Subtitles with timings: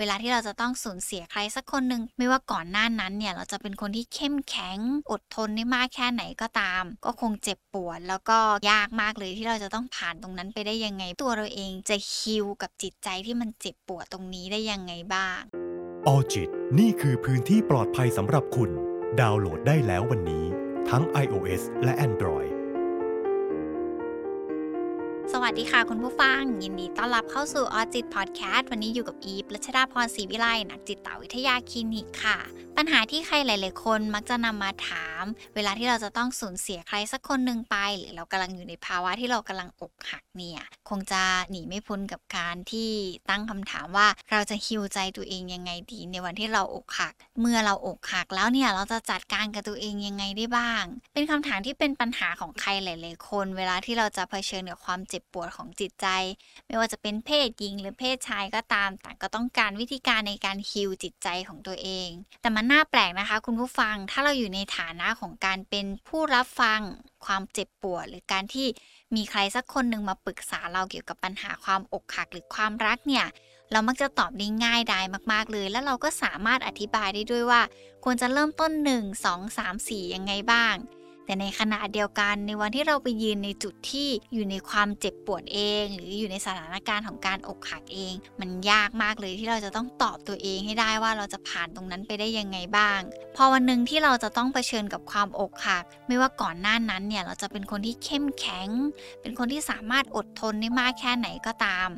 [0.00, 4.78] เวลาที่เราจะต้องสูญเสียใครสักคนหนึ่งไม่ว่าก่อนหน้านั้นเนี่ยเราจะเป็นคนที่เข้มแข็ง
[5.10, 8.38] อดทนได้มากแค่ไหนก็ตาม ก็คงเจ็บปวดแล้วก็
[8.70, 15.40] ยากมากเลยที่เราจะต้องผ่านตรงนั้นไปได้ยังไง ตัวเราเองจะฮิลกับจิตใจที่มันเจ็บปวดตรงนี้ได้ยังไงบ้าง
[16.06, 18.70] ออจิตนี่คือพื้นที่ปลอดภัยสำหรับคุณ
[19.20, 20.44] ดาวน์โหลดได้แล้ววันนี้
[20.90, 22.55] ทั้ง iOS และ Android
[25.32, 32.38] สวัสดีค่ะคุณผู้ฟัง ยินดีต้อนรับเข้าสู่ออจิตพอดแคสต์วันนี้อยู่กับอีฟรัชดาพรศรีวิไลนักจิตวิทยาคลินิกค่ะ
[32.76, 35.22] ปัญหาที่ใครหลาย ๆ คนมักจะนำมาถาม
[35.54, 42.90] เวลาที่เราจะต้องสูญเสียใครสักคนหนึ่งไป หรือเรากำลังอยู่ในภาวะที่เรากำลังอกหักเนี่ย คงจะหนีไม่พ้นกับการที่
[43.30, 56.06] ตั้งคำถามว่าเราจะฮิวใจตัวเองยังไงดี ในวันที่เราอกหัก เมื่อเราอกหักแล้วเนี่ยเราจะจัดการกับตัวเองยังไงได้บ้าง เป็นคำถามที่เป็นปัญหาของใครหลาย ๆ คน เวลาที่เราจะเผชิญกับความเจ็บ็บปวดของจิตใจ
[56.66, 62.08] ไม่ว่าจะเป็นเพศหญิงหรือเพศชายก็ตามต่างก็ต้องการวิธีการในการฮิวจิตใจของตัวเอง
[62.42, 66.80] แต่มันน่าแปลกนะคะ คุณผู้ฟังถ้าเราอยู่ในฐานะของการเป็นผู้รับฟัง
[67.24, 68.66] ความเจ็บปวด หรือการที่
[69.14, 73.26] มีใครสักคนหนึ่งมาปรึกษาเราเกี่ยวกับปัญหาความอกหักหรือความรักเนี่ย
[73.72, 77.62] เรามักจะตอบได้ง่ายดายมาก ๆ เลย แล้วเราก็สามารถอธิบายได้ด้วยว่า
[78.04, 80.74] ควรจะเริ่มต้น 1 2 3 4 ยังไงบ้าง
[81.26, 93.00] แต่ในขณะเดียวกันในวันที่เราไปยืนในจุดที่อยู่ในความเจ็บปวดเอง หรืออยู่ในสถานการณ์ของการอกหักเอง มันยากมากเลยที่เราจะต้องตอบตัวเองให้ได้ว่าเราจะผ่านตรงนั้นไปได้ยังไงบ้าง
[93.36, 98.68] พอวันหนึ่งที่เราจะต้องเผชิญกับความอกหัก ไม่ว่าก่อนหน้านั้นเนี่ยเราจะเป็นคนที่เข้มแข็ง
[99.20, 101.88] เป็นคนที่สามารถอดทนได้มากแค่ไหนก็ตาม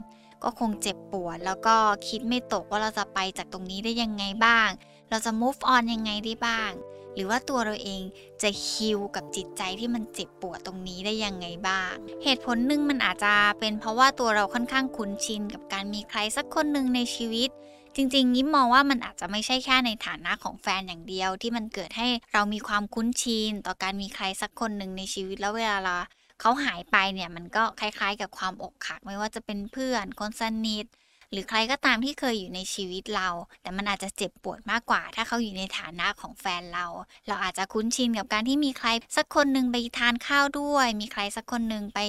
[0.44, 1.76] ก็คงเจ็บปวด แล้วก็
[2.08, 4.68] คิดไม่ตกว่าเราจะไปจากตรงนี้ได้ยังไงบ้าง
[5.10, 6.70] เราจะ move on ยังไงได้บ้าง
[7.18, 8.02] หรือว่าตัวเราเอง
[8.42, 11.92] จะฮิลกับจิตใจที่มันเจ็บปวดตรงนี้ได้ยังไงบ้าง
[12.24, 17.50] เหตุผลหนึ่งมันอาจจะเป็นเพราะว่าตัวเราค่อนข้างคุ้นชินกับการมีใครสักคนหนึ่งในชีวิต
[17.96, 25.96] จริงๆยิ้มมองว่ามันอาจจะไม่ใช่แค่ในฐานะของแฟนอย่างเดียว ที่มันเกิดให้เรามีความคุ้นชินต่อการมีใครสักคนหนึ่งในชีวิตแล้วเวลาเรา
[26.40, 30.86] เขาหายไปเนี่ยมันก็คล้ายๆ กับความอกหัก ไม่ว่าจะเป็นเพื่อนคนสนิท
[31.32, 33.28] หรือใครก็ตามที่เคยอยู่ในชีวิตเรา
[33.62, 36.86] แต่มันอาจจะเจ็บปวดมากกว่า ถ้าเขาอยู่ในฐานะของแฟนเรา
[37.26, 42.00] เราอาจจะคุ้นชินกับการที่มีใครสักคนหนึ่งไปทานข้าวด้วย มีใครสักคนหนึ่งไป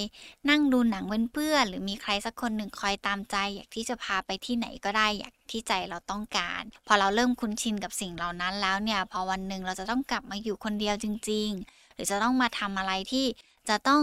[0.50, 1.04] นั่งดูหนัง
[1.34, 13.26] เพื่อนหรือมีใครสักคนหนึ่งคอยตามใจ อยากที่จะพาไปที่ไหนก็ได้อยากที่ใจเราต้องการ พอเราเริ่มคุ้นชินกับสิ่งเหล่านั้นแล้วเนี่ยพอวันหนึ่งเราจะต้องกลับมาอยู่คนเดียวจริง ๆ หรือจะต้องมาทำอะไรที่
[13.70, 14.02] จะต้อง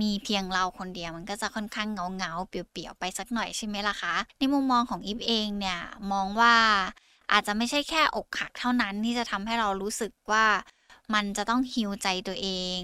[0.00, 5.78] มีเพียงเราคนเดียวมันก็จะค่อนข้างเงาเงาเปี่ยวๆไปสักหน่อยใช่ไหมล่ะคะ ในมุมมองของอีฟเองเนี่ย
[6.12, 6.54] มองว่า
[7.32, 10.46] อาจจะไม่ใช่แค่อกหักเท่านั้นที่จะทำให้เรารู้สึกว่า
[11.14, 12.78] มันจะต้องฮิวใจตัวเอง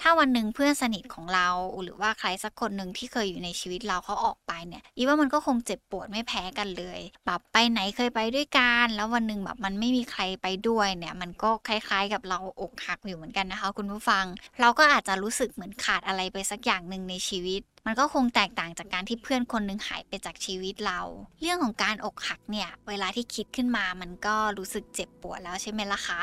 [0.00, 1.48] ถ้าวันหนึ่งเพื่อนสนิทของเรา
[1.82, 14.24] หรือว่าใครสักคนหนึ่งที่เคยอยู่ในชีวิตเราเขาออกไปเนี่ยอีว่ามันก็คงเจ็บปวดไม่แพ้กันเลย แบบไปไหนเคยไปด้วยกัน แล้ววันหนึ่งแบบมันไม่มีใครไปด้วยเนี่ย มันก็คล้ายๆกับเราอกหักอยู่เหมือนกันนะคะ คุณผู้ฟัง
[14.60, 21.00] เราก็อาจจะรู้สึกเหมือนขาดอะไรไปสักอย่างหนึ่งในชีวิตมันก็คงแตกต่างจากการที่เพื่อนคนหนึ่งหายไปจากชีวิตเรา
[21.40, 26.22] เรื่องของการอกหักเนี่ย เวลาที่คิดขึ้นมามันก็รู้สึกเจ็บปวดแล้วใช่ไหมล่ะคะ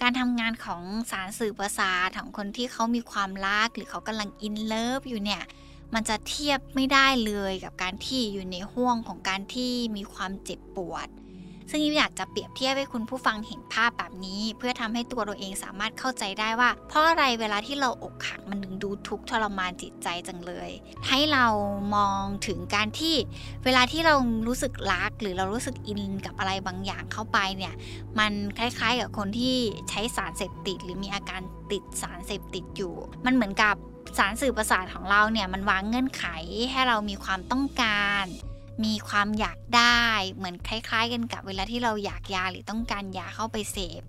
[0.00, 5.42] การทำงานของสารสื่อประสาทของคนที่เขามีความรัก หรือเขากำลังอินเลิฟอยู่เนี่ย
[5.94, 11.08] มันจะเทียบไม่ได้เลยกับการที่อยู่ในห่วงของการที่มีความเจ็บปวด
[11.70, 20.70] ซึ่งอยากจะเปรียบเทียบให้คุณผู้ฟังเห็นภาพแบบนี้ เพื่อทำให้ตัวเราเองสามารถเข้าใจได้ว่า เพราะอะไรเวลาที่เราอกหักมันถึงดูทุกข์ทรมานจิตใจจังเลย
[21.08, 21.46] ให้เรา
[21.94, 23.14] มองถึงการที่
[23.64, 24.14] เวลาที่เรา
[24.46, 27.74] รู้สึกรัก หรือเรารู้สึกอินกับอะไรบางอย่างเข้าไปเนี่ย
[28.18, 29.56] มันคล้ายๆกับคนที่
[29.90, 31.40] ใช้สารเสพติด หรือมีอาการ
[31.72, 32.94] ติดสารเสพติดอยู่
[33.26, 33.74] มันเหมือนกับ
[34.18, 36.24] สารสื่อประสาทของเราเนี่ยมันวางเงื่อนไข
[36.70, 38.26] ให้เรามีความต้องการ
[38.84, 44.02] มีความอยากได้เหมือนคล้าย ๆ กันกับเวลาที่เราอยากยาหรือต้องการยาเข้าไปเสพ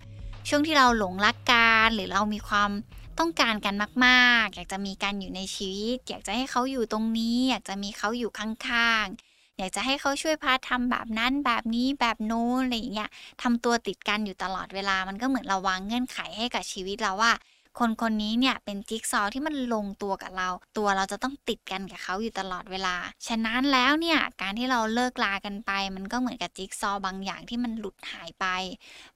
[0.48, 2.72] ช่วงที่เราหลงรักกันหรือเรามีความ
[3.20, 3.76] ต้องการกัน
[4.06, 13.10] มากๆ อยากจะมีการอยู่ในชีวิต อยากจะให้เขาอยู่ตรงนี้ อยากจะมีเขาอยู่ข้างๆ อยากจะให้เขาช่วยพาทำแบบนั้นแบบนี้แบบโน้นอะไรอย่างเงี้ย
[13.42, 17.34] ทำตัวติดกันอยู่ตลอดเวลามันก็เหมือนเราวางเงื่อนไขให้กับชีวิตเราว่า
[17.80, 22.96] คนคนนี้เนี่ยเป็นจิ๊กซอที่มันลงตัวกับเรา ตัวเราจะต้องติดกันกับเขาอยู่ตลอดเวลา
[23.28, 28.46] ฉะนั้นแล้วเนี่ยการที่เราเลิกลากันไป มันก็เหมือนกับจิ๊กซอบางอย่างที่มันหลุดหายไป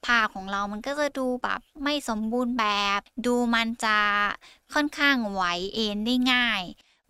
[0.05, 2.67] ผ้าของเรามันก็จะดูแบบไม่สมบูรณ์แบ
[2.97, 3.97] บ ดูมันจะ
[4.73, 5.43] ค่อนข้างไหว
[5.73, 6.63] เอ็นได้ง่าย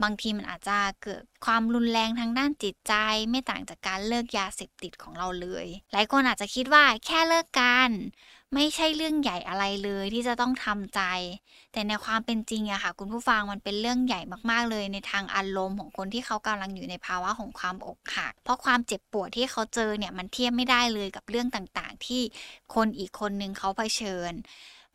[0.04, 2.94] บางทีมันอาจจะเกิดความรุนแรงทางด้านจิตใจ
[3.30, 7.90] ไม่ต่างจากการเลิกยาเสพติดของเราเลย หลายคนอาจจะคิดว่าแค่เลิกกัน
[8.56, 11.02] ไม่ใช่เรื่องใหญ่อะไรเลยที่จะต้องทำใจ
[11.72, 14.22] แต่ในความเป็นจริงอะค่ะ คุณผู้ฟังมันเป็นเรื่องใหญ่
[14.52, 22.22] มากๆเลยในทางอารมณ์ของคนที่เขากำลังอยู่ในภาวะของความอกหัก เพราะความเจ็บปวดที่เขาเจอเนี่ยมันเทียบไม่ได้เลยกับเรื่องต่างๆ ที่
[22.76, 24.34] คนอีกคนนึงเขาเผชิญ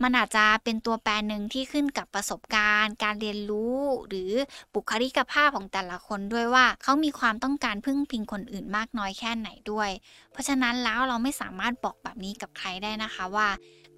[0.03, 4.33] มันอาจจะเป็นตัวแปรหนึ่งที่ขึ้นกับประสบการณ์ การเรียนรู้ หรือ
[4.75, 9.91] บุคลิกภาพของแต่ละคนด้วยว่าเขามีความต้องการพึ่งพิงคนอื่นมากน้อยแค่ไหนด้วย
[10.33, 13.49] เพราะฉะนั้นแล้วเราไม่สามารถบอกแบบนี้กับใครได้นะคะว่า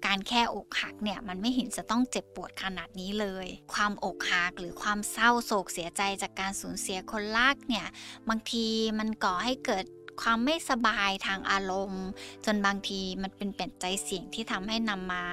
[0.07, 7.87] การแค่อกหักเนี่ยมันไม่เห็นจะต้องเจ็บปวดขนาดนี้เลย ความอกหักหรือความเศร้าโศกเสียใจจากการสูญเสียคนรักเนี่ย
[8.29, 8.65] บางที
[8.99, 9.85] มันก่อให้เกิด
[10.21, 12.05] ความไม่สบายทางอารมณ์
[12.45, 15.23] จนบางทีมันเป็นปัจจัยเสี่ยงที่ทำให้นำมา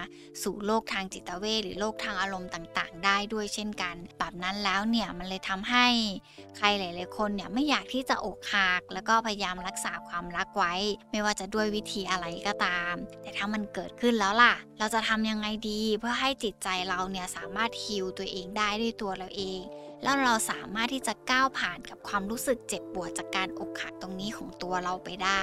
[0.43, 5.87] สู่โรคทางจิตเวชหรือโรคทางอารมณ์ต่างๆ ได้ด้วยเช่นกัน แบบนั้นแล้วเนี่ยมันเลยทำให้
[6.56, 10.75] ใครหลายๆคนเนี่ยไม่อยากที่จะอกหักแล้วก็พยายามรักษาความรักไว้
[11.11, 19.61] ไม่ว่าจะด้วยวิธีอะไรก็ตาม แต่ถ้ามันเกิดขึ้นแล้วล่ะ เราจะทำยังไงดี เพื่อให้จิตใจเราเนี่ยสามารถฮิลตัวเองได้ด้วยตัวเราเอง
[20.02, 25.43] แล้วเราสามารถที่จะก้าวผ่านกับความรู้สึกเจ็บปวดจากการอกหักตรงนี้ของตัวเราไปได้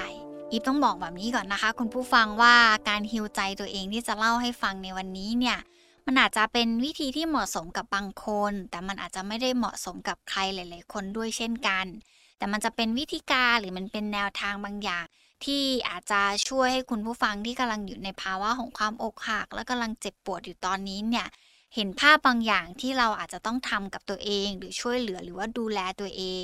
[0.51, 2.55] อีฟต้องบอกแบบนี้ก่อนนะคะ คุณผู้ฟังว่า
[2.89, 5.57] การฮิวใจตัวเองที่จะเล่าให้ฟังในวันนี้เนี่ย
[6.05, 11.85] มันอาจจะเป็นวิธีที่เหมาะสมกับบางคน แต่มันอาจจะไม่ได้เหมาะสมกับใครหลาย ๆ คนด้วยเช่นกัน
[12.37, 15.05] แต่มันจะเป็นวิธีการหรือมันเป็นแนวทางบางอย่าง
[15.45, 21.27] ที่อาจจะช่วยให้คุณผู้ฟังที่กำลังอยู่ในภาวะของความอกหัก และกำลังเจ็บปวดอยู่ตอนนี้เนี่ย
[21.75, 26.43] เห็นภาพบางอย่างที่เราอาจจะต้องทำกับตัวเอง หรือช่วยเหลือหรือว่าดูแลตัวเอง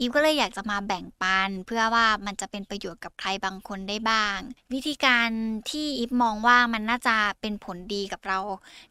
[0.00, 4.38] อีฟก็เลยอยากจะมาแบ่งปัน เพื่อว่ามันจะเป็นประโยชน์กับใครบางคนได้บ้าง
[4.72, 5.28] วิธีการ
[5.70, 8.38] ที่อีฟมองว่ามันน่าจะเป็นผลดีกับเรา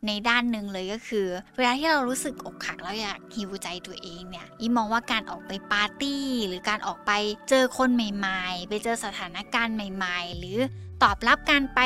[0.07, 1.27] ในด้านหนึ่งเลยก็คือ
[1.57, 7.11] เวลาที่เรารู้สึกอกหักแล้วอยากฮิวใจตัวเองเนี่ยอีฟมองว่าการออกไปปาร์ตี้ หรือการออกไป
[7.49, 10.57] เจอคนใหม่ๆ ไปเจอสถานการณ์ใหม่ ๆ หรือ
[11.03, 11.79] ตอบรับการไป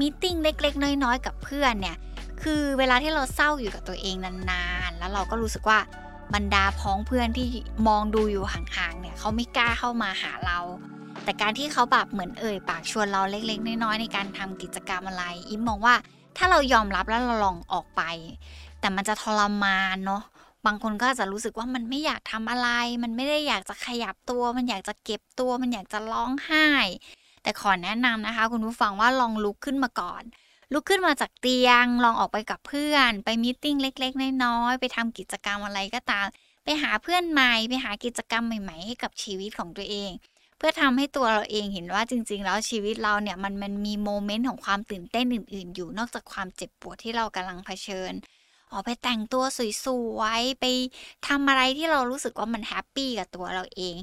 [0.00, 1.96] มีติ้งเล็กๆ น้อยๆ กับเพื่อนเนี่ย
[2.42, 5.78] คือเวลาที่เราเศร้าอยู่กับตัวเองนานๆ แล้วเราก็รู้สึกว่า
[6.34, 7.48] บรรดาพ้องเพื่อนที่
[7.88, 10.58] มองดูอยู่ห่างๆ เนี่ยเขาไม่กล้าเข้ามาหาเรา
[11.24, 15.94] แต่การที่เขาแบบเหมือนเอ่ยปากชวนเราเล็ก ๆ น้อยๆ ในการทำกิจกรรมอะไร อิมมองว่า
[16.36, 18.02] ถ้าเรายอมรับแล้วเราลองออกไป
[18.80, 20.22] แต่มันจะทรมานเนาะ
[20.66, 22.68] บางคนก็จะรู้สึกว่ามันไม่อยากทำอะไร
[23.02, 26.68] มันไม่ได้อยากจะขยับตัว มันอยากจะเก็บตัว มันอยากจะร้องไห้
[27.42, 30.22] แต่ขอแนะนำนะคะ คุณผู้ฟังว่าลองลุกขึ้นมาก่อน
[30.74, 36.26] ลุกขึ้นมาจากเตียง ลองออกไปกับเพื่อน ไปมิ팅เล็กๆน้อยๆไปทำกิจกรรมอะไรก็ตาม
[36.64, 40.10] ไปหาเพื่อนใหม่ ไปหากิจกรรมใหม่ๆให้กับชีวิตของตัวเอง
[40.58, 48.12] เพื่อทำให้ตัวเราเองเห็นว่าจริง ๆ แล้วชีวิตเราเนี่ยมันมันมีโมเมนต์ของความตื่นเต้นอื่น ๆ อยู่นอกจากความเจ็บปวดที่เรากำลังเผชิญ
[48.72, 49.44] ออกไปแต่งตัว
[49.84, 49.86] ส
[50.18, 50.64] วยๆ ไป
[51.26, 53.96] ทำอะไรที่เรารู้สึกว่ามันแฮปปี้กับตัวเราเอง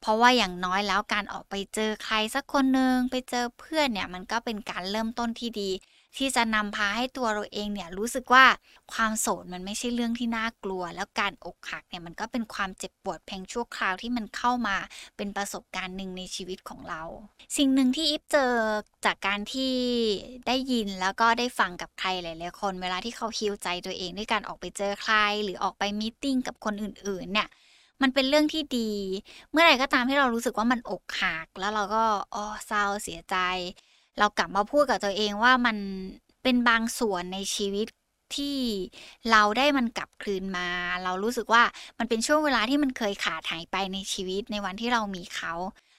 [0.00, 5.70] เพราะว่าอย่างน้อยแล้วการออกไปเจอใครสักคนหนึ่งไปเจอเพื่อนเนี่ย มันก็เป็นการเริ่มต้นที่ดี
[6.16, 8.44] ที่จะนำพาให้ตัวเราเองเนี่ยรู้สึกว่า
[8.92, 14.76] ความโสดมันไม่ใช่เรื่องที่น่ากลัว แล้วการอกหักเนี่ยมันก็เป็นความเจ็บปวดเพียงชั่วคราวที่มันเข้ามา
[15.16, 17.02] เป็นประสบการณ์หนึ่งในชีวิตของเรา
[17.56, 18.52] สิ่งหนึ่งที่อิฟเจอ
[19.04, 19.74] จากการที่
[20.46, 27.48] ได้ยินแล้วก็ได้ฟังกับใครหลายๆคน เวลาที่เขาฮิวใจตัวเองด้วยการออกไปเจอใคร หรือออกไปมีติ้งกับคนอื่นๆเนี่ย
[28.02, 28.90] มันเป็นเรื่องที่ดี
[29.50, 32.04] เมื่อไหร่ก็ตามที่เรารู้สึกว่ามันอกหัก แล้วเราก็
[32.34, 33.36] อ๋อเศร้าเสียใจ
[34.18, 35.76] เรากลับมาพูดกับตัวเองว่ามัน
[36.42, 37.86] เป็นบางส่วนในชีวิต
[38.36, 38.58] ที่
[39.30, 40.68] เราได้มันกลับคืนมา
[41.04, 41.62] เรารู้สึกว่า
[41.98, 45.54] มันเป็นช่วงเวลาที่มันเคยขาดหายไปในชีวิตในวันที่เรามีเขา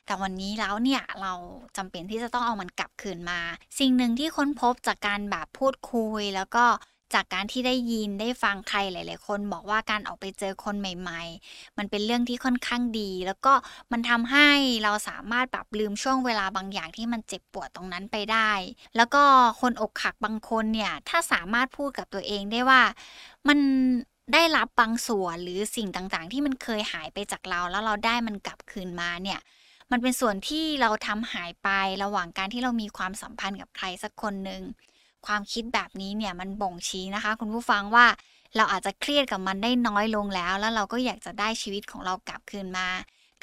[0.05, 1.33] แต่วันนี้แล้วเนี่ยเรา
[1.77, 3.39] จำเป็นที่จะต้องเอามันกลับคืนมา
[3.79, 6.65] สิ่งหนึ่งที่ค้นพบจากการแบบพูดคุย แล้วก็
[7.13, 13.53] จากการที่ได้ยินได้ฟังใครหลาย ๆ คน บอกว่าการออกไปเจอคนใหม่ ๆ มันเป็นเรื่องที่ค่อนข้างดี แล้วก็
[13.91, 14.49] มันทำให้
[14.83, 18.51] เราสามารถแบบลืมช่วงเวลาบางอย่างที่มันเจ็บปวดตรงนั้นไปได้
[18.95, 19.23] แล้วก็
[19.61, 22.81] คนอกหักบางคนเนี่ยถ้าสามารถพูดกับตัวเองได้ว่า
[23.47, 23.59] มัน
[24.33, 29.39] ได้รับบางส่วนหรือสิ่งต่างๆ ที่มันเคยหายไปจากเรา แล้วเราได้มันกลับคืนมาเนี่ย
[29.91, 31.69] มันเป็นส่วนที่เราทำหายไป
[32.03, 34.63] ระหว่างการที่เรามีความสัมพันธ์กับใครสักคนหนึ่ง
[35.27, 38.05] ความคิดแบบนี้เนี่ยมันบ่งชี้นะคะ คุณผู้ฟังว่า
[38.55, 42.87] เราอาจจะเครียดกับมันได้น้อยลงแล้ว แล้วเราก็อยากจะได้ชีวิตของเรากลับคืนมา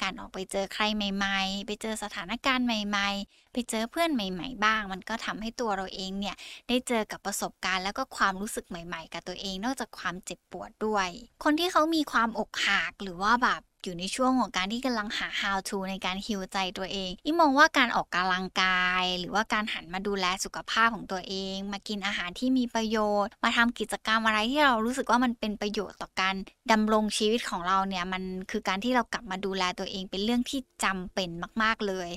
[0.01, 6.35] การออกไปเจอใครใหม่ ๆ ไปเจอสถานการณ์ใหม่ ๆ ไปเจอเพื่อนใหม่ ๆ บ้าง มันก็ทำให้ตัวเราเองเนี่ย
[6.67, 11.09] ได้เจอกับประสบการณ์แล้วก็ความรู้สึกใหม่ ๆ กับตัวเอง นอกจากความเจ็บปวดด้วย
[11.43, 26.35] คนที่เขามีความอกหักหรือว่าแบบ อยู่ในช่วงของการที่กำลังหา how to ในการฮิวใจตัวเองอีมองว่าการออกกำลังกาย หรือว่าการหันมาดูแลสุขภาพของตัวเอง มากินอาหารที่มีประโยชน์ มาทำกิจกรรมอะไรที่เรารู้สึกว่ามันเป็นประโยชน์ต่อการ
[26.71, 31.29] ดำรงชีวิตของเราเนี่ยมันคือการที่เรากลับมาดูแลตัวเองเป็นเรื่องที่จำเป็น
[31.61, 32.11] มาก ๆ เลย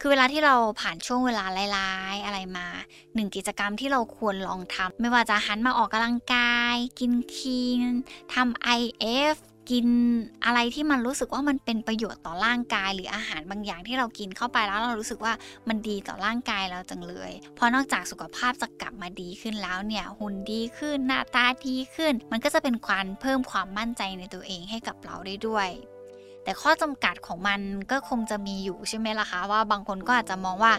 [0.00, 1.44] คือเวลาที่เราผ่านช่วงเวลา
[1.76, 2.66] ร้ายๆอะไรมา
[3.14, 7.82] หนึ่งกิจกรรมที่เราควรลองทำไม่ว่าจะหันมาออกกำลังกาย กินคีน
[8.34, 9.36] ทำ IF
[9.70, 9.86] กิน
[10.44, 15.32] อะไรที่มันรู้สึกว่ามันเป็นประโยชน์ต่อร่างกาย หรืออาหารบางอย่างที่เรากินเข้าไปแล้วเรารู้สึกว่า
[15.68, 25.68] มันดีต่อร่างกายเราจังเลย เพราะนอกจากสุขภาพจะกลับมาดีขึ้นแล้วเนี่ยหุ่นดีขึ้นหน้าตาดีขึ้น มันก็จะเป็นความเพิ่มความมั่นใจในตัวเองให้กับเราได้ด้วย
[26.44, 30.72] แต่ข้อจำกัดของมันก็คงจะมีอยู่ใช่ไหมล่ะคะว่าบางคนก็อาจจะมองว่า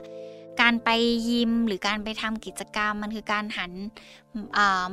[0.62, 0.90] การไป
[1.30, 3.72] ยิมหรือการไปทำกิจกรรม มันคือการหัน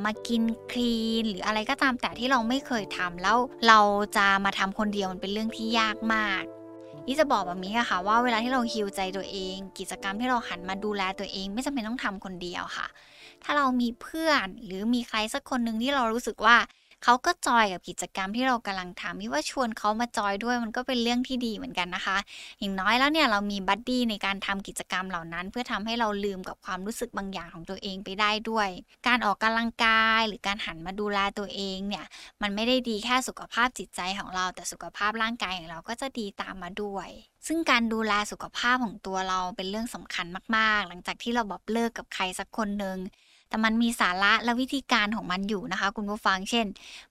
[0.05, 0.41] มากิน
[0.71, 3.37] คลีน หรืออะไรก็ตามแต่ที่เราไม่เคยทำแล้ว
[3.67, 3.79] เรา
[4.17, 6.43] จะมาทำคนเดียวมันเป็นเรื่องที่ยากมาก
[7.07, 12.87] นี่จะบอกแบบนี้ค่ะว่าเวลาที่เราฮิวใจตัวเอง กิจกรรมที่เราหันมาดูแลตัวเอง ไม่จำเป็นต้องทำคนเดียวค่ะ
[13.43, 16.57] ถ้าเรามีเพื่อนหรือมีใครสักคนหนึ่งที่เรารู้สึกว่า
[17.03, 22.17] เขาก็จอยกับกิจกรรมที่เรากำลังทำมิว่าชวนเขามาจอยด้วยมันก็เป็นเรื่องที่ดีเหมือนกันนะคะ
[22.59, 28.69] อย่างน้อยแล้วเนี่ยเรามีบัดดี้ในการทำกิจกรรมเหล่านั้น เพื่อทำให้เราลืมกับความรู้สึกบางอย่างของตัวเองไปได้ด้วย
[29.07, 32.05] การออกกำลังกายหรือการหันมาดูแลตัวเองเนี่ย
[32.41, 37.09] มันไม่ได้ดีแค่สุขภาพจิตใจของเรา แต่สุขภาพร่างกายของเราก็จะดีตามมาด้วย
[37.47, 40.25] ซึ่งการดูแลสุขภาพของตัวเราเป็นเรื่องสำคัญ
[40.57, 42.97] มาก ๆ หลังจากที่เราบอกเลิกกับใครสักคนหนึ่ง
[43.51, 46.65] แต่มันมีสาระและวิธีการของมันอยู่นะคะ คุณผู้ฟังเช่น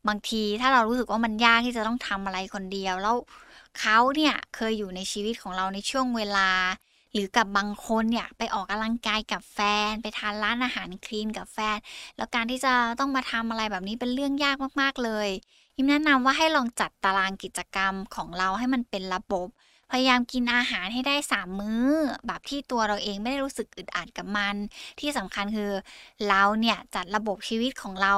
[0.08, 3.16] บางทีถ้าเรารู้สึกว่ามันยากที่จะต้องทำอะไรคนเดียวแล้ว
[3.80, 6.50] เขาเนี่ยเคยอยู่ในชีวิตของเราในช่วงเวลา
[7.12, 11.76] หรือกับบางคนเนี่ยไปออกกำลังกายกับแฟน ไปทานร้านอาหารคลีนกับแฟน
[12.16, 15.28] แล้วการที่จะต้องมาทำอะไรแบบนี้เป็นเรื่องยากมากๆเลย
[15.76, 19.48] ยิมแนะนำว่าให้ลองจัดตารางกิจกรรมของเราให้มันเป็นระบบ
[19.90, 21.86] พยายามกินอาหารให้ได้สามมื้อ
[22.26, 24.56] แบบที่ตัวเราเองไม่ได้รู้สึกอึดอัดกับมัน
[25.00, 25.72] ที่สำคัญคือ
[26.28, 28.14] เราเนี่ยจัดระบบชีวิตของเรา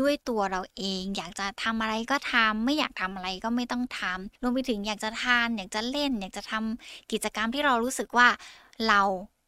[0.00, 8.28] ด้วยตัวเราเอง อยากจะทำอะไรก็ทำไม่อยากทำอะไรก็ไม่ต้องทำรวมไปถึงอยากจะทาน อยากจะเล่น อยากจะทำกิจกรรมที่เรารู้สึกว่า
[8.88, 9.02] เรา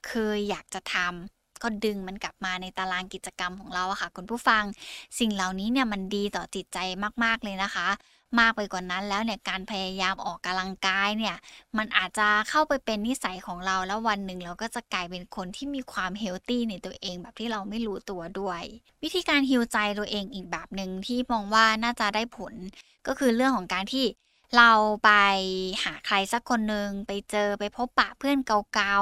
[0.07, 4.65] เคยอยากจะทำก็ดึงมันกลับมาในตารางกิจกรรมของเราอะค่ะ คุณผู้ฟัง
[5.19, 6.79] สิ่งเหล่านี้เนี่ยมันดีต่อจิตใจ
[7.25, 7.89] มาก ๆ เลยนะคะ
[8.41, 11.37] มากไปกว่านั้นแล้วเนี่ยการพยายามออกกำลังกายเนี่ย
[11.79, 18.63] มันอาจจะเข้าไปเป็นนิสัยของเราแล้ววันหนึ่งเราก็จะกลายเป็นคนที่มีความเฮลตี้ในตัวเองแบบที่เราไม่รู้ตัวด้วย
[19.03, 22.55] วิธีการฮิวใจตัวเองอีกแบบหนึ่งที่มองว่าน่าจะได้ผล
[23.07, 24.07] ก็คือเรื่องของการที่
[24.57, 24.73] เรา
[25.05, 25.11] ไป
[25.85, 28.97] หาใครสักคนหนึ่งไปเจอไปพบปะเพื่อนเก่า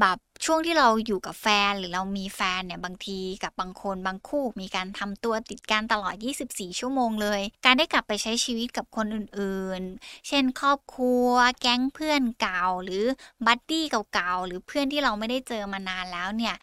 [0.00, 11.28] แบบช่วงที่เราอยู่กับแฟนหรือเรามีแฟนเนี่ยบางทีกับบางคนบางคู่ มีการทำตัวติดกันตลอด 24 ชั่วโมงเลย การได้กลับไปใช้ชีวิตกับคนอื่นๆ เช่น ครอบครัว
[11.60, 13.04] แก๊งเพื่อนเก่าหรือ
[13.46, 16.54] buddy เก่าๆหรือเพื่อนที่เราไม่ได้เจอมานานแล้วเนี่ย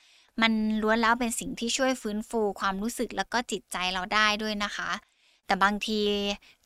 [0.41, 0.51] มัน
[0.81, 4.91] ล้วนแล้วเป็นสิ่งที่ช่วยฟื้นฟูความรู้สึกแล้วก็จิตใจเราได้ด้วยนะคะ
[5.47, 5.99] แต่บางที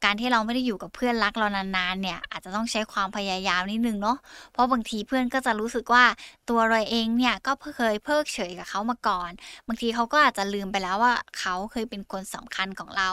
[0.03, 4.17] การที่เราไม่ได้อยู่กับเพื่อนรักเรานานๆเนี่ยอาจจะต้องใช้ความพยายามนิดนึงเนาะ
[4.51, 6.05] เพราะบางทีเพื่อนก็จะรู้สึกว่า
[6.49, 9.31] ตัวเราเองเนี่ยก็เคยเพิกเฉยกับเขามาก่อน
[9.67, 13.09] บางทีเขาก็อาจจะลืมไปแล้วว่าเขาเคยเป็นคนสำคัญของเรา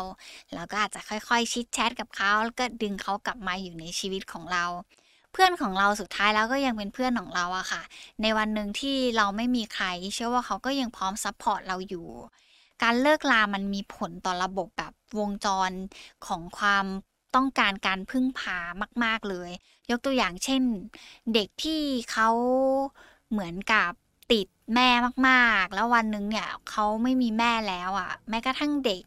[0.54, 4.64] แล้วก็อาจจะค่อยๆ chit-chat กับเขาแล้วก็ดึงเขากลับมาอยู่ในชีวิตของเรา
[5.32, 7.82] เพื่อนของเราสุดท้ายแล้วก็ยังเป็นเพื่อนของเราอะค่ะ
[8.22, 12.08] ในวันหนึ่งที่เราไม่มีใคร เชื่อว่าเขาก็ยังพร้อม support เราอยู่
[12.82, 15.70] การเลิกลามันมีผลต่อระบบแบบวงจร
[16.26, 16.86] ของความ
[17.34, 18.58] ต้องการการพึ่งพา
[19.04, 19.50] มาก ๆเลย
[19.90, 20.62] ยกตัวอย่างเช่น
[21.34, 21.80] เด็กที่
[22.12, 22.28] เขา
[23.30, 23.90] เหมือนกับ
[24.32, 24.88] ติดแม่
[25.28, 29.02] มากๆ แล้ววันหนึ่งเนี่ยเขาไม่มีแม่แล้วอะ่ะ แม้กระทั่งเด็ก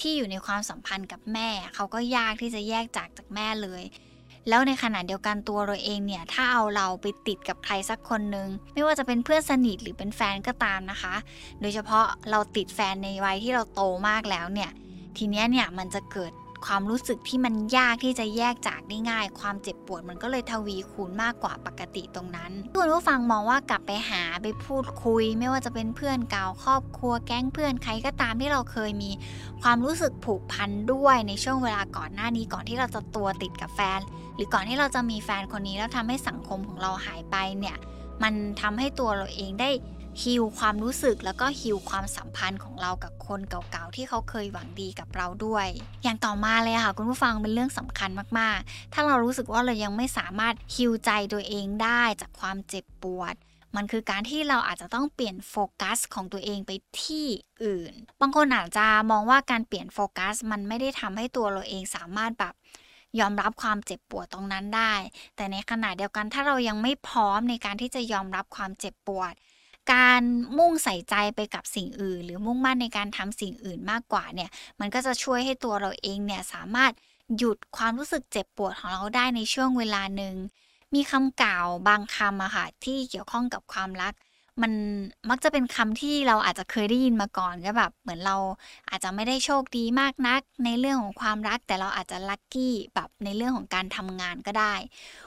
[0.00, 3.82] ที่อยู่ในความสัมพันธ์กับแม่ เขาก็ยากที่จะแยกจากจากแม่เลย
[4.48, 11.14] แล้วในขณะเดียวกันตัวเราเองเนี่ย ถ้าเอาเราไปติดกับใครสักคนหนึ่งไม่ว่าจะเป็นเพื่อนสนิทหรือเป็นแฟนก็ตามนะคะ
[11.60, 14.70] โดยเฉพาะเราติดแฟนในวัยที่เราโตมากแล้วเนี่ย
[15.16, 16.32] ทีเนี้ยเนี่ยมันจะเกิด
[16.66, 29.10] ความรู้สึกที่มันยากที่จะแยกจากได้ง่าย ความเจ็บปวดมันก็เลยทวีคูณมากกว่าปกติตรงนั้นคุณผู้ฟังมองว่ากลับไปหาไปพูดคุย ไม่ว่าจะเป็นเพื่อนเก่าครอบครัวแก๊งเพื่อนใครก็ตามที่เราเคยมี
[29.62, 34.00] ความรู้สึกผูกพันด้วยในช่วงเวลาก่อนหน้านี้ก่อนที่เราจะตัวติดกับแฟน
[34.36, 37.76] หรือก่อนที่เราจะมีแฟนคนนี้แล้วทำให้สังคมของเราหายไปเนี่ย
[38.22, 39.70] มันทำให้ตัวเราเองได้
[40.22, 45.66] ฮิวความรู้สึกแล้วก็ฮิวความสัมพันธ์ของเรากับคนเก่าๆที่เขาเคยหวังดีกับเราด้วย
[46.02, 53.34] อย่างต่อมาเลยค่ะคุณผู้ฟังเป็นเรื่องสำคัญมากๆ ถ้าเรารู้สึกว่าเรายังไม่สามารถฮิวใจตัวเองได้จากความเจ็บปวด
[53.76, 56.70] มันคือการที่เราอาจจะต้องเปลี่ยนโฟกัสของตัวเองไป
[57.02, 57.26] ที่
[57.64, 62.54] อื่น บางคนอาจจะมองว่าการเปลี่ยนโฟกัส มันไม่ได้ทำให้ตัวเราเองสามารถแบบ
[63.20, 64.94] ยอมรับความเจ็บปวดตรงนั้นได้
[65.36, 69.32] แต่ในขณะเดียวกันถ้าเรายังไม่พร้อมในการที่จะยอมรับความเจ็บปวด
[69.92, 70.22] การ
[70.58, 76.92] มุ่งใส่ใจไปกับสิ่งอื่น หรือมุ่งมั่นในการทำสิ่งอื่นมากกว่าเนี่ยมันก็จะช่วยให้ตัวเราเองเนี่ยสามารถ
[77.36, 80.34] หยุดความรู้สึกเจ็บปวดของเราได้ในช่วงเวลาหนึ่ง
[80.94, 84.14] มีคำกล่าวบางคำอะค่ะที่เกี่ยวข้องกับความรัก
[84.62, 84.72] มัน
[85.30, 88.36] มักจะเป็นคำที่เราอาจจะเคยได้ยินมาก่อนก็แบบ เหมือนเรา
[88.90, 94.74] อาจจะไม่ได้โชคดีมากนัก ในเรื่องของความรัก แต่เราอาจจะลัคกี้แบบในเรื่องของการทำงานก็ได้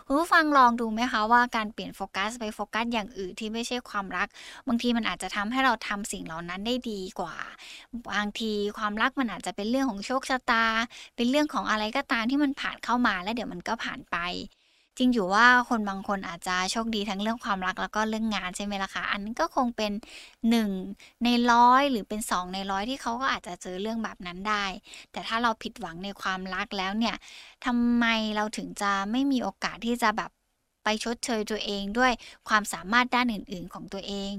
[0.06, 4.28] คุณผู้ฟังลองดูไหมคะว่าการเปลี่ยนโฟกัสไปโฟกัสอย่างอื่นที่ไม่ใช่ความรัก
[4.68, 7.36] บางทีมันอาจจะทำให้เราทำสิ่งเหล่านั้นได้ดีกว่า
[8.14, 10.66] บางทีความรักมันอาจจะเป็นเรื่องของโชคชะตา
[11.16, 14.18] เป็นเรื่องของอะไรก็ตามที่มันผ่านเข้ามาแล้วเดี๋ยวมันก็ผ่านไป
[14.98, 19.92] จริงอยู่ว่าคนบางคนอาจจะโชคดีทั้งเรื่องความรักแล้วก็เรื่องงานใช่ไหมล่ะคะอันนั้นก็คงเป็น
[20.50, 20.70] หนึ่ง
[21.24, 24.66] ในร้อยหรือเป็นสองในร้อยที่เขาก็อาจจะเจอเรื่องแบบนั้นได้
[25.12, 27.16] แต่ถ้าเราผิดหวังในความรักแล้วเนี่ย
[27.66, 30.32] ทำไมเราถึงจะไม่มีโอกาสที่จะแบบ
[30.84, 32.12] ไปชดเชยตัวเองด้วย
[32.50, 34.32] ความสามารถด้านอื่น ๆ ของตัวเอง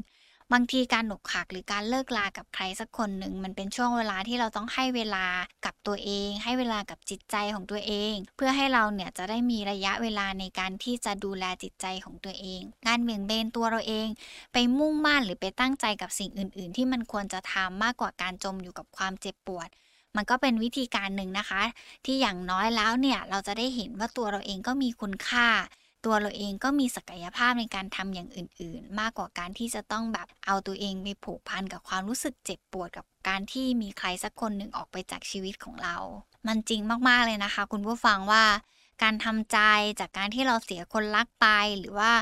[0.53, 5.27] บางทีการหนกหักหรือการเลิกลากับใครสักคนหนึ่งมันเป็นช่วงเวลาที่เราต้องให้เวลา
[5.65, 14.09] กับตัวเอง ให้เวลากับจิตใจของตัวเอง เพื่อให้เราเนี่ยจะได้มีระยะเวลาในการที่จะดูแลจิตใจของตัวเอง การเบี่ยงเบนตัวเราเอง
[14.53, 19.69] ไปมุ่งมั่นหรือไปตั้งใจกับสิ่งอื่น ๆ ที่มันควรจะทำมากกว่าการจมอยู่กับความเจ็บปวด
[20.17, 21.63] มันก็เป็นวิธีการหนึ่งนะคะ
[22.05, 25.49] ที่อย่างน้อยแล้วเนี่ย เราจะได้เห็นว่าตัวเราเองก็มีคุณค่า
[26.05, 35.97] ตัวเราเองก็มีศักยภาพในการทำอย่างอื่น ๆ มากกว่าการที่จะต้องแบบเอาตัวเองไปผูกพันกับความรู้สึกเจ็บปวดกับการที่มีใครสักคนหนึ่งออกไปจากชีวิตของเรา
[36.47, 38.45] มันจริงมากๆเลยนะคะ คุณผู้ฟังว่า
[39.03, 39.59] การทำใจ
[40.01, 41.47] จากการที่เราเสียคนรักไป
[41.79, 42.13] หรือว่า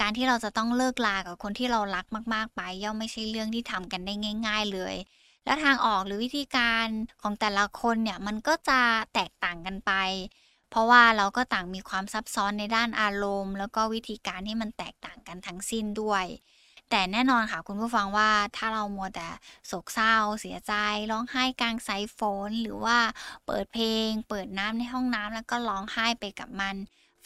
[0.00, 4.14] การที่เราจะต้องเลิกลากับคนที่เรารักมาก ๆ ไป ย่อมไม่ใช่เรื่องที่ทำกันได้
[4.46, 4.94] ง่าย ๆ เลย
[5.44, 6.86] แล้วทางออกหรือวิธีการ
[7.22, 8.80] ของแต่ละคนเนี่ยมันก็จะ
[9.14, 9.92] แตกต่างกันไป
[10.72, 16.24] เพราะว่าเราก็ต่างมีความซับซ้อนในด้านอารมณ์ แล้วก็วิธีการที่มันแตกต่างกันทั้งสิ้นด้วย
[16.90, 19.28] แต่แน่นอนค่ะคุณผู้ฟังว่าถ้าเรามัวแต่
[19.66, 20.72] โศกเศร้า เสียใจ
[21.10, 22.98] ร้องไห้กลางสายฝนหรือว่า
[23.46, 26.76] เปิดเพลง เปิดน้ำในห้องน้ำแล้วก็ร้องไห้ไปกับมัน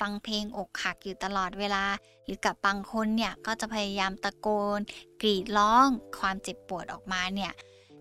[0.00, 1.84] ฟังเพลงอกหักอยู่ตลอดเวลา
[2.24, 4.48] หรือกับบางคนเนี่ยก็จะพยายามตะโก
[4.78, 4.80] น
[5.20, 5.86] กรีดร้อง
[6.20, 7.52] ความเจ็บปวดออกมาเนี่ย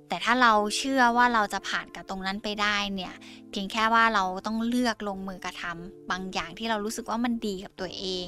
[0.07, 3.13] แต่ถ้าเราเชื่อว่าเราจะผ่านกับตรงนั้นไปได้เนี่ย
[3.49, 8.27] เพียงแค่ว่าเราต้องเลือกลงมือกระทำบางอย่างที่เรารู้สึกว่ามันดีกับตัวเอง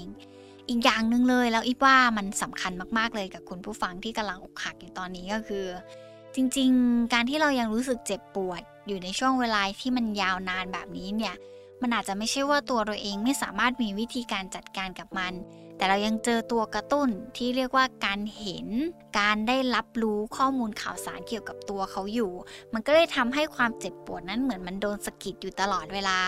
[0.70, 5.66] อีกอย่างหนึ่งเลยแล้วอีกว่ามันสำคัญมากๆเลยกับคุณผู้ฟังที่กำลังอกหักอยู่ตอนนี้ก็คือ
[6.36, 11.36] จริงๆ การที่เรายังรู้สึกเจ็บปวด อยู่ในช่วงเวลาที่มันยาวนานแบบนี้เนี่ย
[11.82, 15.34] มันอาจจะไม่ใช่ว่าตัวเราเองไม่สามารถมีวิธีการจัดการกับมัน
[15.78, 18.68] แต่เรายังเจอตัวกระตุ้นที่เรียกว่าการเห็น
[19.20, 22.32] การได้รับรู้ข้อมูลข่าวสารเกี่ยวกับตัวเขาอยู่
[22.74, 26.20] มันก็เลยทำให้ความเจ็บปวดนั้นเหมือนมันโดนสะกิดอยู่ตลอดเวลา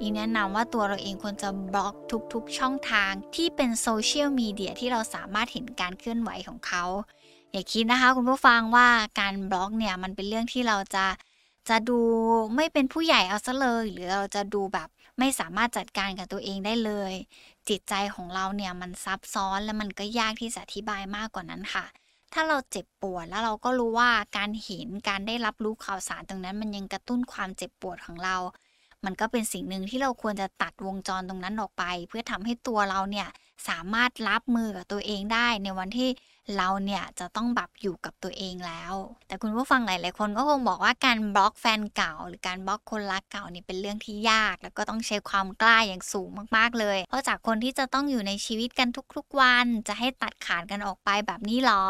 [0.00, 1.94] อีแนะนำว่าตัวเราเองควรจะบล็อก
[2.32, 6.84] ทุกๆช่องทางที่เป็นโซเชียลมีเดียที่เราสามารถเห็นการเคลื่อนไหวของเขา
[7.52, 8.88] อย่าคิดนะคะคุณผู้ฟังว่า
[9.20, 11.06] การบล็อกเนี่ยมันเป็นเรื่องที่เราจะ
[11.68, 12.00] จะดู
[12.56, 17.12] ไม่เป็นผู้ใหญ่เอาซะเลย หรือเราจะดูแบบไม่สามารถจัดการกับตัวเองได้เลย
[17.68, 21.84] จิตใจของเราเนี่ยมันซับซ้อนและมันก็ยากที่จะอธิบายมากกว่านั้นค่ะ
[22.32, 28.36] ถ้าเราเจ็บปวดแล้วเราก็รู้ว่าการเห็นการได้รับรู้ข่าวสารตรงนั้น มันยังกระตุ้นความเจ็บปวดของเรา
[29.04, 33.28] มันก็เป็นสิ่งหนึ่งที่เราควรจะตัดวงจรตรงนั้นออกไป เพื่อทำให้ตัวเราเนี่ย
[33.68, 36.10] สามารถรับมือกับตัวเองได้ ในวันที่
[36.56, 38.94] เราเนี่ยจะต้องแบบอยู่กับตัวเองแล้ว
[39.26, 51.84] แต่คุณผู้ฟังหลาย ๆ คนก็คงบอกว่าการบล็อกแฟนเก่า หรือการบล็อกคนรักเก่านี่เป็นเรื่องที่ยาก แล้วก็ต้องใช้ความกล้าอย่างสูงมาก ๆ เลย เพราะจากคนที่จะต้องอยู่ในชีวิตกันทุก ๆ วัน จะให้ตัดขาดกันออกไปแบบนี้หรอ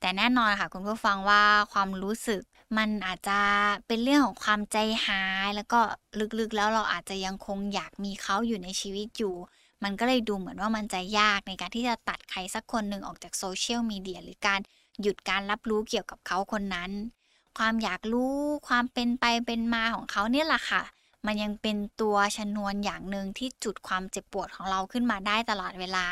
[0.00, 2.42] แต่แน่นอนค่ะคุณผู้ฟังว่าความรู้สึก
[2.76, 3.38] มันอาจจะ
[3.86, 5.80] เป็นเรื่องของความใจหาย แล้วก็
[6.38, 9.36] ลึกๆแล้วเราอาจจะยังคงอยากมีเขาอยู่ในชีวิตอยู่
[9.84, 14.60] มันก็เลยดูเหมือนว่ามันจะยากในการที่จะตัดใครสักคนหนึ่งออกจากโซเชียลมีเดียหรือการ
[15.00, 16.90] หยุดการรับรู้เกี่ยวกับเขาคนนั้น
[17.58, 18.34] ความอยากรู้
[18.68, 20.82] ความเป็นไปเป็นมาของเขาเนี่ยแหละค่ะ
[21.26, 26.06] มันยังเป็นตัวชนวนอย่างหนึ่งที่จุดความเจ็บปวดของเราขึ้นมาได้ตลอดเวลา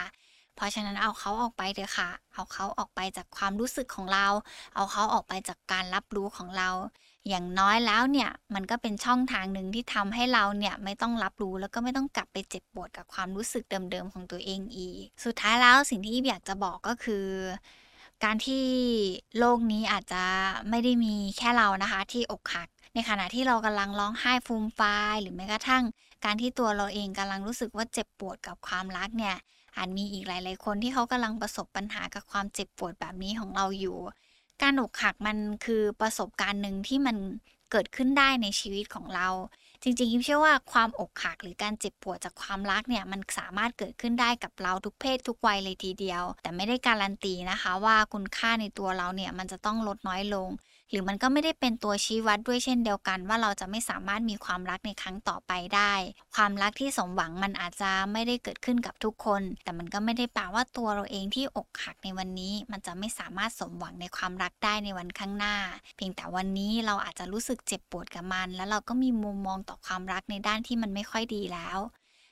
[0.58, 4.26] เพราะฉะนั้นเอาเขาออกไปเถอะค่ะ เอาเขาออกไปจากความรู้สึกของเรา
[4.74, 6.70] เอาเขาออกไปจากการรับรู้ของเรา
[7.28, 17.26] อย่างน้อยแล้วเนี่ยมันก็เป็นช่องทางหนึ่งที่ทำให้เราเนี่ยไม่ต้องรับรู้แล้วก็ไม่ต้องกลับไปเจ็บปวดกับความรู้สึกเดิมๆของตัวเองอีก สุดท้ายแล้วสิ่งที่อยากจะบอกก็คือ
[18.24, 18.64] การที่
[19.38, 20.24] โลกนี้อาจจะ
[20.70, 25.84] ไม่ได้มีแค่เรานะคะ ที่อกหัก ในขณะที่เรากำลังร้องไห้ฟูมฟายหรือแม้กระทั่ง
[26.24, 29.36] การที่ตัวเราเองกำลังรู้สึกว่าเจ็บปวดกับความรักเนี่ย
[29.76, 33.98] อาจมีอีกหลาย ๆ คนที่เขากำลังประสบปัญหากับความเจ็บปวดแบบนี้ของเราอยู่
[34.62, 37.16] การอกหักมันคือประสบการณ์หนึ่งที่มัน
[37.70, 39.28] เกิดขึ้นได้ในชีวิตของเรา
[39.82, 50.48] จริงๆอิมเชื่อว่าความอกหักหรือการเจ็บปวดจากความรักเนี่ยมันสามารถเกิดขึ้นได้กับเราทุกเพศทุกวัยเลยทีเดียว แต่ไม่ได้การันตีนะคะว่าคุณค่าในตัวเราเนี่ยมันจะต้องลดน้อยลง
[50.90, 55.92] หรือมันก็ไม่ได้เป็นตัวชี้วัดด้วยเช่นเดียวกัน ว่าเราจะไม่สามารถมีความรักในครั้งต่อไปได้
[56.34, 65.56] ความรักที่สมหวังมันอาจจะไม่ได้เกิดขึ้นกับทุกคน แต่มันก็ไม่ได้แปลว่าตัวเราเองที่อกหักในวันนี้ มันจะไม่สามารถสมหวังในความรักได้ในวันข้างหน้า
[65.96, 71.78] เพียงแต่วันนี้เราอาจจะรู้สึกเจ็บปวดกับมัน แล้วเราก็มีมุมมองต่อความรักในด้านที่มันไม่ค่อยดีแล้ว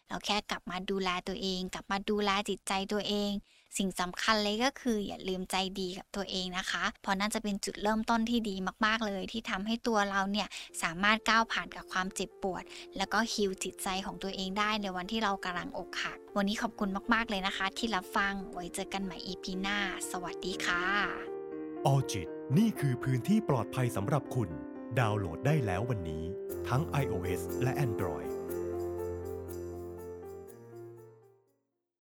[0.08, 3.30] เราแค่กลับมาดูแลตัวเอง กลับมาดูแลจิตใจตัวเอง
[3.78, 8.54] สิ่งสำคัญเลยก็คืออย่าลืมใจดีกับตัวเองนะคะ เพราะน่าจะเป็นจุดเริ่มต้นที่ดี
[8.86, 10.48] มากๆเลย ที่ทำให้ตัวเราเนี่ย
[10.82, 12.62] สามารถก้าวผ่านกับความเจ็บปวด
[12.96, 19.78] แล้วก็ฮิวจิตใจของตัวเองได้ในวันที่เรากำลังอกหัก วันนี้ขอบคุณมากๆเลยนะคะ ที่รับฟังไว้เจอกันใหม่ EP หน้า
[20.10, 20.84] สวัสดีค่ะ
[21.86, 24.50] ออจิตนี่คือพื้นที่ปลอดภัยสำหรับคุณ
[25.00, 26.24] ดาวน์โหลดได้แล้ววันนี้
[26.68, 28.30] ทั้ง iOS และ Android